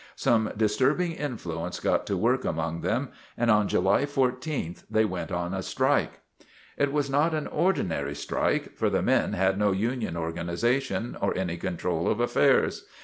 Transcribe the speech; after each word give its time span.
Some 0.15 0.51
disturbing 0.57 1.11
influence 1.11 1.79
got 1.79 2.07
to 2.07 2.17
work 2.17 2.43
among 2.43 2.81
them 2.81 3.09
and 3.37 3.51
on 3.51 3.67
July 3.67 4.05
i4th 4.05 4.83
they 4.89 5.05
went 5.05 5.31
on 5.31 5.53
a 5.53 5.61
strike. 5.61 6.21
It 6.75 6.91
was 6.91 7.07
not 7.07 7.35
an 7.35 7.45
ordinary 7.45 8.15
strike, 8.15 8.75
for 8.75 8.89
the 8.89 9.03
men 9.03 9.33
had 9.33 9.59
no 9.59 9.71
union 9.71 10.17
organization 10.17 11.15
or 11.21 11.37
any 11.37 11.57
control 11.57 12.09
of 12.09 12.19
affairs. 12.19 12.85